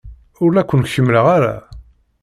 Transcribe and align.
Ur 0.43 0.49
la 0.53 0.63
ken-kemmreɣ 0.69 1.25
ara. 1.35 1.55